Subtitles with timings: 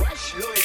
[0.00, 0.59] Fresh Louis.